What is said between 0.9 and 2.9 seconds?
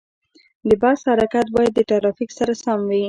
حرکت باید د ترافیک سره سم